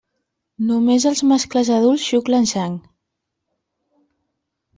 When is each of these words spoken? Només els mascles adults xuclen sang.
Només 0.69 1.03
els 1.09 1.21
mascles 1.31 1.69
adults 1.75 2.07
xuclen 2.07 2.49
sang. 2.53 2.79